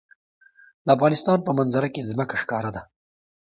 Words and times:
د 0.85 0.87
افغانستان 0.95 1.37
په 1.43 1.51
منظره 1.57 1.87
کې 1.93 2.07
ځمکه 2.09 2.35
ښکاره 2.41 2.69
ده. 2.75 2.81